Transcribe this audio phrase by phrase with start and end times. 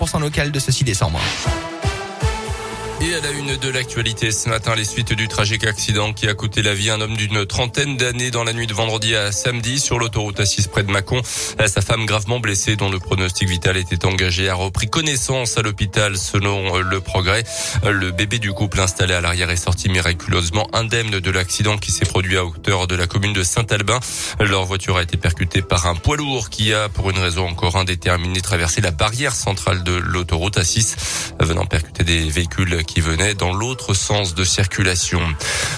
[0.00, 1.20] 100% local de ce 6 décembre.
[3.02, 6.34] Et à la une de l'actualité ce matin, les suites du tragique accident qui a
[6.34, 9.32] coûté la vie à un homme d'une trentaine d'années dans la nuit de vendredi à
[9.32, 11.22] samedi sur l'autoroute A6 près de Mâcon.
[11.24, 16.18] Sa femme gravement blessée dont le pronostic vital était engagé a repris connaissance à l'hôpital
[16.18, 17.44] selon le progrès.
[17.88, 22.04] Le bébé du couple installé à l'arrière est sorti miraculeusement indemne de l'accident qui s'est
[22.04, 23.98] produit à hauteur de la commune de Saint-Albin.
[24.40, 27.76] Leur voiture a été percutée par un poids lourd qui a, pour une raison encore
[27.76, 30.96] indéterminée, traversé la barrière centrale de l'autoroute A6
[31.40, 35.20] venant percuter des véhicules qui venait dans l'autre sens de circulation.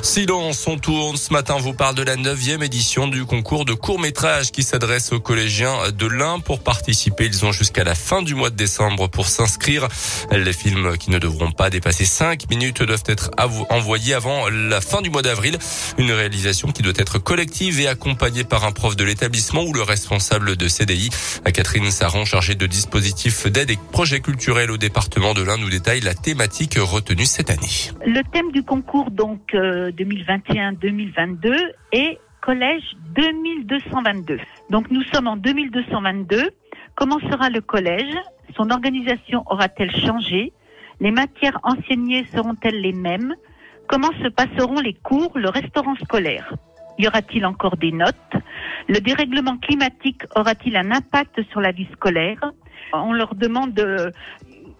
[0.00, 1.18] Silence, on tourne.
[1.18, 5.12] Ce matin, vous parle de la neuvième édition du concours de court métrage qui s'adresse
[5.12, 7.26] aux collégiens de l'Ain pour participer.
[7.26, 9.88] Ils ont jusqu'à la fin du mois de décembre pour s'inscrire.
[10.30, 13.30] Les films qui ne devront pas dépasser 5 minutes doivent être
[13.68, 15.58] envoyés avant la fin du mois d'avril.
[15.98, 19.82] Une réalisation qui doit être collective et accompagnée par un prof de l'établissement ou le
[19.82, 21.10] responsable de CDI.
[21.52, 26.00] Catherine Saran, chargée de dispositifs d'aide et projets culturels au département de l'Ain, nous détaille
[26.00, 27.90] la thématique retenue cette année.
[28.06, 34.38] Le thème du concours donc 2021-2022 euh, est collège 2222.
[34.70, 36.50] Donc nous sommes en 2222.
[36.94, 38.14] Comment sera le collège?
[38.56, 40.52] Son organisation aura-t-elle changé?
[41.00, 43.34] Les matières enseignées seront-elles les mêmes?
[43.88, 46.54] Comment se passeront les cours, le restaurant scolaire?
[46.98, 48.14] Y aura-t-il encore des notes?
[48.88, 52.52] Le dérèglement climatique aura-t-il un impact sur la vie scolaire?
[52.92, 54.12] On leur demande de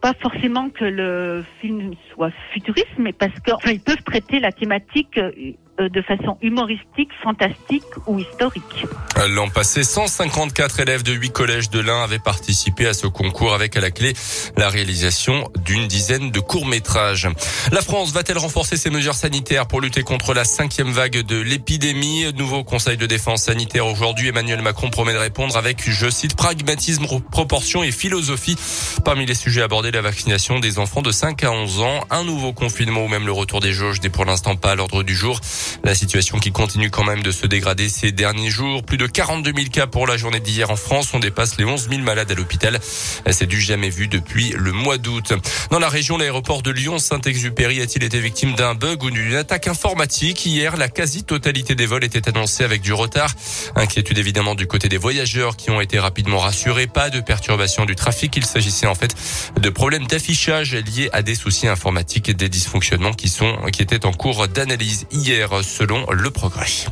[0.00, 5.30] pas forcément que le film soit futuriste, mais parce qu'ils peuvent traiter la thématique euh,
[5.78, 8.86] de façon humoristique, fantastique ou historique.
[9.28, 13.76] L'an passé, 154 élèves de 8 collèges de l'Ain avaient participé à ce concours avec
[13.76, 14.12] à la clé
[14.56, 17.28] la réalisation d'une dizaine de courts-métrages.
[17.72, 22.32] La France va-t-elle renforcer ses mesures sanitaires pour lutter contre la cinquième vague de l'épidémie?
[22.34, 24.28] Nouveau conseil de défense sanitaire aujourd'hui.
[24.28, 28.56] Emmanuel Macron promet de répondre avec, je cite, pragmatisme, proportion et philosophie.
[29.04, 32.52] Parmi les sujets abordés, la vaccination des enfants de 5 à 11 ans, un nouveau
[32.52, 35.40] confinement ou même le retour des jauges n'est pour l'instant pas à l'ordre du jour.
[35.84, 38.82] La situation qui continue quand même de se dégrader ces derniers jours.
[38.82, 41.10] Plus de 42 000 cas pour la journée d'hier en France.
[41.14, 42.78] On dépasse les 11 000 malades à l'hôpital.
[43.30, 45.32] C'est du jamais vu depuis le mois d'août.
[45.70, 50.44] Dans la région, l'aéroport de Lyon-Saint-Exupéry a-t-il été victime d'un bug ou d'une attaque informatique
[50.46, 53.32] Hier, la quasi-totalité des vols était annoncée avec du retard.
[53.74, 56.86] Inquiétude évidemment du côté des voyageurs qui ont été rapidement rassurés.
[56.86, 58.36] Pas de perturbation du trafic.
[58.36, 59.14] Il s'agissait en fait
[59.60, 64.06] de problèmes d'affichage liés à des soucis informatiques et des dysfonctionnements qui sont, qui étaient
[64.06, 66.86] en cours d'analyse hier selon le progrès.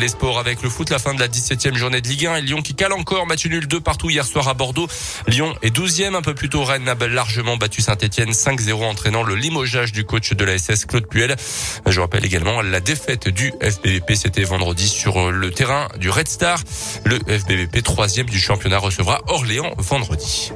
[0.00, 2.42] Les sports avec le foot, la fin de la 17e journée de Ligue 1 et
[2.42, 3.26] Lyon qui cale encore.
[3.26, 4.88] Match nul 2 partout hier soir à Bordeaux.
[5.28, 6.16] Lyon est 12e.
[6.16, 10.32] Un peu plus tôt, Rennes a largement battu Saint-Etienne 5-0 entraînant le limogeage du coach
[10.32, 11.36] de la SS Claude Puel.
[11.86, 14.16] Je rappelle également la défaite du FBVP.
[14.16, 16.58] C'était vendredi sur le terrain du Red Star.
[17.04, 20.50] Le FBVP troisième du championnat recevra Orléans vendredi.